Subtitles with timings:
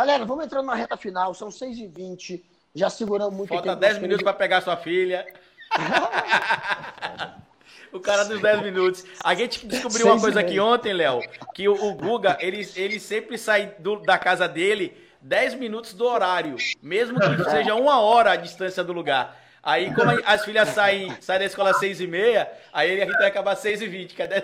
[0.00, 2.40] Galera, vamos entrando na reta final, são 6h20.
[2.74, 3.80] Já seguramos muito Falta tempo.
[3.80, 5.26] 10 minutos para pegar sua filha.
[7.92, 9.04] o cara dos 10 minutos.
[9.22, 11.20] A gente descobriu uma coisa aqui ontem, Léo,
[11.54, 16.06] que o, o, Guga, ele, ele sempre sai do, da casa dele 10 minutos do
[16.06, 19.38] horário, mesmo que seja uma hora a distância do lugar.
[19.62, 23.16] Aí, como as filhas saem, saem da escola às 6 e meia, aí a gente
[23.18, 24.14] vai acabar às 6 e 20.
[24.14, 24.36] Cadê?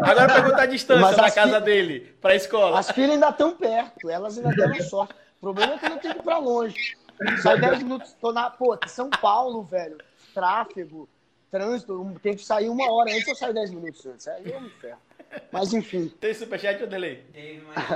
[0.00, 1.64] Agora pergunta a distância da casa fi...
[1.64, 2.78] dele para a escola.
[2.78, 5.14] As filhas ainda estão perto, elas ainda deram sorte.
[5.38, 6.96] O problema é que eu não tenho que ir para longe.
[7.42, 8.50] Sai 10 minutos, tô na.
[8.50, 9.98] Pô, São Paulo, velho.
[10.32, 11.08] Tráfego,
[11.50, 14.28] trânsito, tem que sair uma hora antes, eu saio 10 minutos antes.
[14.28, 14.98] Aí eu me ferro.
[15.50, 16.08] Mas enfim.
[16.20, 17.24] Tem superchat ou delay?
[17.32, 17.90] Teve, mas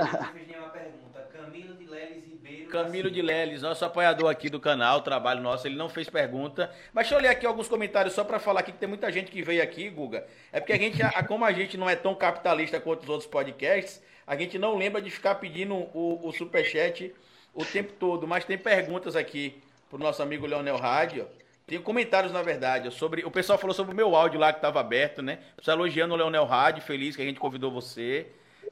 [0.49, 1.27] eu uma pergunta.
[1.33, 2.64] Camilo de Leles Ribeiro.
[2.83, 6.69] Camilo de Leles, nosso apoiador aqui do canal, trabalho nosso, ele não fez pergunta.
[6.93, 9.31] Mas deixa eu ler aqui alguns comentários só para falar aqui que tem muita gente
[9.31, 10.27] que veio aqui, Guga.
[10.51, 14.01] É porque a gente, como a gente não é tão capitalista quanto os outros podcasts,
[14.27, 17.13] a gente não lembra de ficar pedindo o, o superchat
[17.53, 21.27] o tempo todo, mas tem perguntas aqui pro nosso amigo Leonel Rádio.
[21.65, 23.23] Tem comentários, na verdade, sobre.
[23.23, 25.39] O pessoal falou sobre o meu áudio lá que estava aberto, né?
[25.59, 28.27] Você elogiando o Leonel Rádio, feliz que a gente convidou você.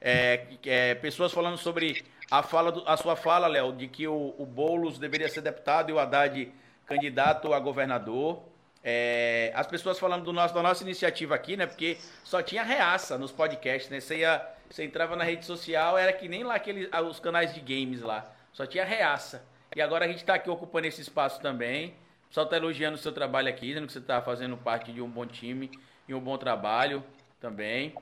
[0.06, 4.34] É, é, pessoas falando sobre a, fala do, a sua fala, Léo, de que o,
[4.36, 6.52] o Boulos deveria ser deputado e o Haddad
[6.84, 8.42] candidato a governador.
[8.82, 11.64] É, as pessoas falando do nosso, da nossa iniciativa aqui, né?
[11.66, 13.98] Porque só tinha reaça nos podcasts, né?
[13.98, 17.60] Você, ia, você entrava na rede social, era que nem lá aqueles, os canais de
[17.60, 18.30] games lá.
[18.52, 19.42] Só tinha reaça.
[19.74, 21.94] E agora a gente está aqui ocupando esse espaço também.
[22.24, 25.00] O pessoal está elogiando o seu trabalho aqui, dizendo que você está fazendo parte de
[25.00, 25.70] um bom time
[26.06, 27.02] e um bom trabalho
[27.40, 27.94] também.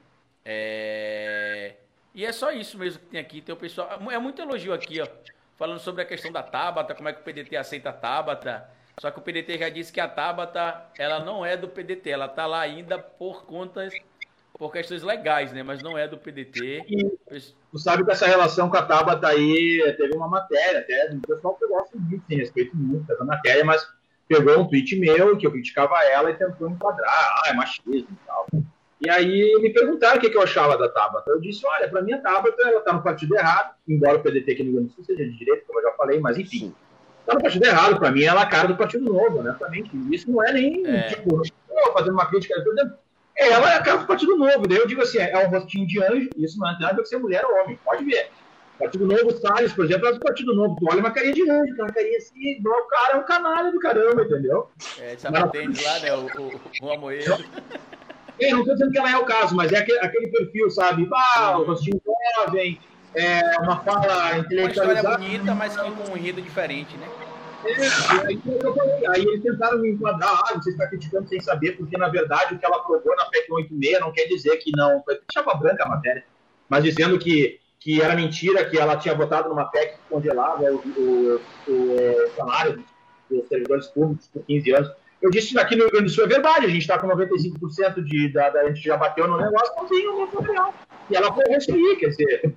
[0.44, 1.76] É...
[2.14, 3.40] E é só isso mesmo que tem aqui.
[3.40, 3.88] Tem o pessoal.
[4.10, 5.06] É muito elogio aqui, ó.
[5.56, 8.68] Falando sobre a questão da Tabata, como é que o PDT aceita a Tabata.
[9.00, 12.26] Só que o PDT já disse que a Tabata, ela não é do PDT, ela
[12.26, 13.94] está lá ainda por contas
[14.58, 15.62] por questões legais, né?
[15.62, 16.84] Mas não é do PDT.
[16.88, 17.18] E
[17.70, 21.58] tu sabe que essa relação com a Tabata aí teve uma matéria, até o pessoal
[21.68, 23.84] gosta muito, tem respeito muito essa matéria, mas
[24.28, 28.26] pegou um tweet meu que eu criticava ela e tentou enquadrar, ah, é machismo e
[28.26, 28.46] tal.
[29.04, 31.30] E aí me perguntaram o que, eu achava da Tabata.
[31.30, 34.54] Eu disse, olha, para mim a Tabata ela tá no partido errado, embora o PDT
[34.54, 36.72] que não seja de direito, como eu já falei, mas enfim.
[37.26, 39.90] Tá no partido errado, para mim ela é a cara do Partido Novo, honestamente.
[40.12, 41.02] Isso não é nem, é.
[41.02, 41.40] tipo,
[41.92, 42.54] fazendo uma crítica,
[43.36, 44.66] ela é a cara do Partido Novo.
[44.66, 47.18] Daí eu digo assim: é um rostinho de anjo, isso não é nada que ser
[47.18, 48.28] mulher ou homem, pode ver.
[48.78, 50.76] Partido Novo, Salles, por exemplo, é do Partido Novo.
[50.78, 53.78] Tu olha uma carinha de anjo, uma carinha assim, o cara é um canalha do
[53.78, 54.70] caramba, entendeu?
[54.98, 56.14] É, sapatênis lá, né?
[56.14, 57.36] O, o, o Amoedo.
[58.40, 61.08] É, não estou dizendo que ela é o caso, mas é aquele, aquele perfil, sabe?
[61.36, 62.80] Ah, o rostinho jovem,
[63.14, 64.92] é, uma fala intelectualizada.
[64.92, 67.08] Uma história bonita, mas com um enredo diferente, né?
[67.64, 68.42] É, aí,
[69.08, 72.58] aí eles tentaram me enquadrar, ah, você está criticando sem saber, porque na verdade o
[72.58, 75.02] que ela aprovou na PEC 86 não quer dizer que não.
[75.04, 76.24] Foi chapa branca a matéria,
[76.68, 80.82] mas dizendo que, que era mentira, que ela tinha votado numa PEC que congelava o,
[80.96, 82.82] o, o salário
[83.30, 84.90] dos servidores públicos por 15 anos.
[85.22, 88.02] Eu disse aqui no Rio Grande do Sul é verdade, a gente está com 95%
[88.02, 90.74] de, da, da, a gente já bateu no negócio, não tem uma real.
[91.08, 92.56] E ela foi restituir, quer dizer.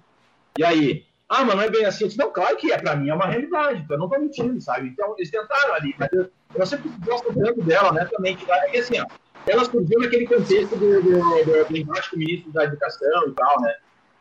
[0.58, 1.06] E aí?
[1.30, 2.08] Ah, mas não é bem assim.
[2.18, 4.88] Não, claro que é, para mim é uma realidade, então eu não tô mentindo, sabe?
[4.88, 8.80] Então eles tentaram ali, mas eu, eu sempre gosto tanto dela, né, também, que é
[8.80, 9.06] assim, ó,
[9.48, 13.76] ela surgiu naquele contexto do, do, do, do embate ministro da educação e tal, né?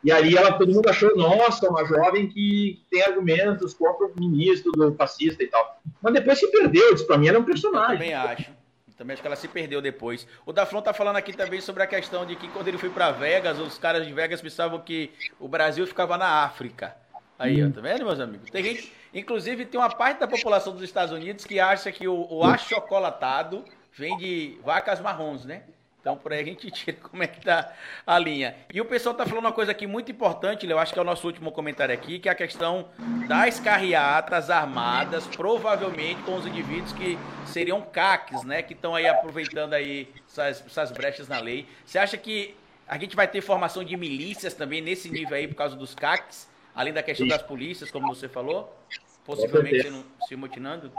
[0.04, 4.70] E ali ela, todo mundo achou, nossa, uma jovem que tem argumentos contra o ministro
[4.72, 5.80] do fascista e tal.
[6.02, 7.94] Mas depois se perdeu, isso pra mim era um personagem.
[7.94, 8.52] Eu também acho.
[8.96, 10.26] Também acho que ela se perdeu depois.
[10.46, 13.10] O Daflon tá falando aqui também sobre a questão de que quando ele foi para
[13.10, 15.10] Vegas, os caras de Vegas pensavam que
[15.40, 16.94] o Brasil ficava na África.
[17.38, 18.50] Aí, ó, tá vendo, meus amigos?
[18.50, 22.26] Tem gente, inclusive, tem uma parte da população dos Estados Unidos que acha que o,
[22.30, 25.62] o achocolatado vem de vacas marrons, né?
[26.04, 27.72] Então, por aí a gente tira como é que tá
[28.06, 28.54] a linha.
[28.70, 31.04] E o pessoal tá falando uma coisa aqui muito importante, eu acho que é o
[31.04, 32.90] nosso último comentário aqui, que é a questão
[33.26, 38.62] das carreatas armadas, provavelmente com os indivíduos que seriam CACs, né?
[38.62, 41.66] Que estão aí aproveitando aí essas, essas brechas na lei.
[41.86, 42.54] Você acha que
[42.86, 46.46] a gente vai ter formação de milícias também nesse nível aí por causa dos CACs?
[46.74, 48.78] Além da questão das polícias, como você falou?
[49.24, 49.90] Possivelmente
[50.28, 50.92] se mutinando?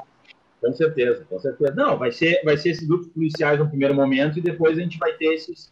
[0.62, 1.74] Com certeza, com certeza.
[1.76, 4.98] Não, vai ser, vai ser esses grupos policiais no primeiro momento e depois a gente
[4.98, 5.72] vai ter esses.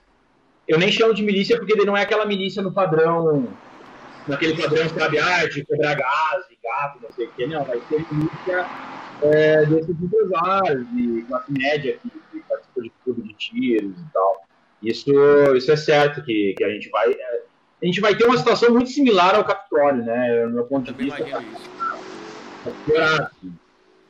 [0.68, 3.48] Eu nem chamo de milícia porque ele não é aquela milícia no padrão,
[4.28, 7.48] naquele padrão de arte, quebrar gás, gato, não sei o quê.
[7.48, 8.66] Não, vai ser milícia
[9.22, 14.44] é, desses empresários de classe média que, que participam de clube de tiros e tal.
[14.82, 15.12] Isso,
[15.56, 17.12] isso é certo que, que a gente vai.
[17.12, 17.44] É,
[17.82, 20.46] a gente vai ter uma situação muito similar ao Capitólio, né?
[20.46, 21.22] No meu ponto de vista.
[21.22, 21.64] Isso.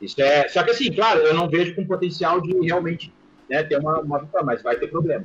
[0.04, 3.12] Isso é, só que assim, claro, eu não vejo com potencial de realmente
[3.48, 5.24] né, ter uma, uma vitória, mas vai ter problema.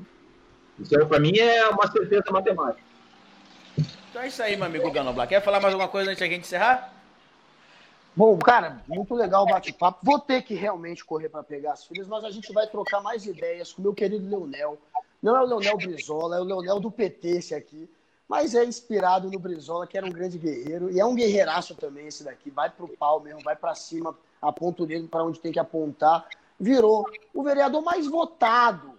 [0.80, 2.84] Isso para mim é uma certeza matemática.
[4.10, 5.30] Então é isso aí, meu amigo Gano Black.
[5.30, 6.94] Quer falar mais alguma coisa antes de a gente encerrar?
[8.16, 10.00] Bom, cara, muito legal o bate-papo.
[10.04, 13.25] Vou ter que realmente correr para pegar as filhas, mas a gente vai trocar mais
[13.25, 14.78] ideias com o meu querido Leonel.
[15.22, 17.90] Não é o Leonel Brizola, é o Leonel do PT esse aqui,
[18.28, 22.08] mas é inspirado no Brizola, que era um grande guerreiro, e é um guerreiraço também
[22.08, 22.50] esse daqui.
[22.50, 26.27] Vai pro pau mesmo, vai para cima, aponta o dedo para onde tem que apontar.
[26.59, 28.94] Virou o vereador mais votado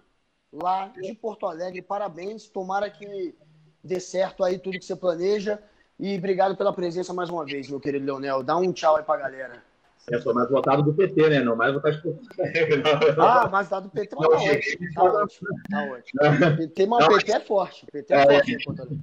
[0.51, 1.81] lá de Porto Alegre.
[1.81, 3.35] Parabéns, tomara que
[3.83, 5.61] dê certo aí tudo que você planeja.
[5.99, 8.41] E obrigado pela presença mais uma vez, meu querido Leonel.
[8.41, 9.63] Dá um tchau aí pra galera.
[10.09, 11.39] Eu sou mais votado do PT, né?
[11.41, 12.81] Não mais votado Porto Alegre.
[13.21, 14.93] Ah, mas tá do PT, mas tá ótimo.
[14.93, 15.49] Tá ótimo.
[15.69, 16.57] Tá ótimo.
[16.57, 17.85] PT, mas o PT é forte.
[17.91, 19.01] PT é, é forte Alegre.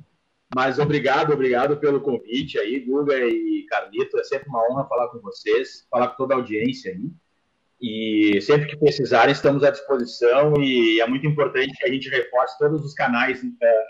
[0.54, 4.18] Mas obrigado, obrigado pelo convite aí, Guga e Carlito.
[4.18, 7.10] É sempre uma honra falar com vocês, falar com toda a audiência aí.
[7.80, 10.54] E sempre que precisarem, estamos à disposição.
[10.60, 13.84] E é muito importante que a gente reforce todos os canais é,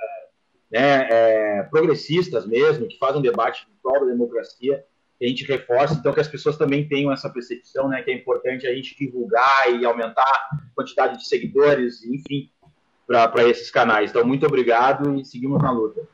[0.70, 4.84] né, é, progressistas mesmo, que fazem um debate em prol da democracia,
[5.18, 8.14] que a gente reforça, então que as pessoas também tenham essa percepção, né, que é
[8.14, 12.50] importante a gente divulgar e aumentar a quantidade de seguidores, enfim,
[13.06, 14.10] para esses canais.
[14.10, 16.06] Então, muito obrigado e seguimos na luta.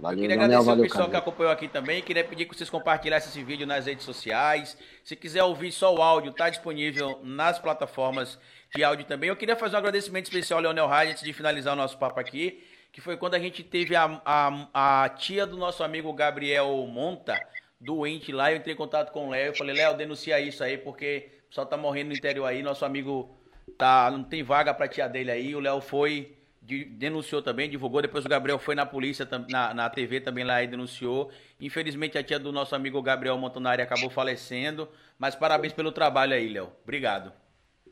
[0.00, 1.10] Valeu, eu queria agradecer valeu, o pessoal cara.
[1.10, 2.02] que acompanhou aqui também.
[2.02, 4.76] Queria pedir que vocês compartilhassem esse vídeo nas redes sociais.
[5.04, 8.38] Se quiser ouvir só o áudio, está disponível nas plataformas
[8.74, 9.28] de áudio também.
[9.28, 12.18] Eu queria fazer um agradecimento especial ao Leonel Reis antes de finalizar o nosso papo
[12.18, 12.62] aqui
[12.92, 17.40] que foi quando a gente teve a, a, a tia do nosso amigo Gabriel Monta,
[17.80, 18.50] doente lá.
[18.50, 19.48] Eu entrei em contato com o Léo.
[19.48, 22.62] Eu falei, Léo, denuncia isso aí, porque o pessoal tá morrendo no interior aí.
[22.62, 23.30] Nosso amigo
[23.78, 25.54] tá, não tem vaga pra tia dele aí.
[25.54, 28.02] O Léo foi, de, denunciou também, divulgou.
[28.02, 31.30] Depois o Gabriel foi na polícia, na, na TV também lá e denunciou.
[31.60, 34.88] Infelizmente a tia do nosso amigo Gabriel Montanari acabou falecendo.
[35.18, 36.70] Mas parabéns pelo trabalho aí, Léo.
[36.82, 37.32] Obrigado.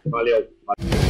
[0.04, 0.48] Valeu.
[0.66, 1.07] Valeu.